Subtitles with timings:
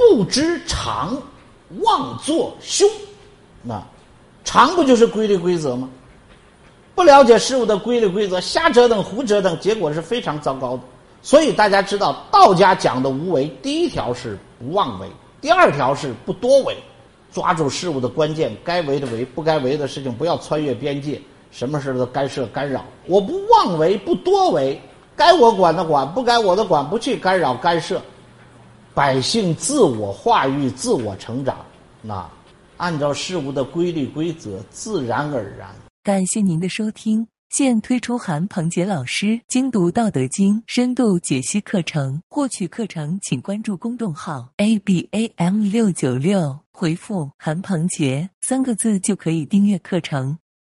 [0.00, 1.14] 不知常，
[1.80, 2.88] 妄作凶。
[3.62, 3.82] 那
[4.44, 5.90] 常不就是规律规则吗？
[6.94, 10.82] 不了解事物的规律规则，瞎折腾胡折腾，结果是非常糟糕的。
[11.22, 15.06] 所以大家知道，道家讲的无为，第一条是不妄为，
[15.38, 16.74] 第二条是不多为，
[17.30, 21.20] 抓住事物的关键，该为的为，不该为的事情不要穿越边界，
[21.50, 22.84] 什么事都干涉干扰。
[23.06, 24.80] 我不妄为，不多为，
[25.14, 28.00] 该我管的管，不该我的管，不去干扰干涉，
[28.94, 31.64] 百姓自我化育，自我成长。
[32.02, 32.28] 那
[32.76, 35.68] 按照事物的规律规则，自然而然。
[36.02, 37.26] 感谢您的收听。
[37.50, 50.38] 现推出韩鹏杰老师精读《道德经》深度解析课程，获取课程请关注公众号 a b a m 六九六，回复“韩鹏杰”三个字就可以订阅课程。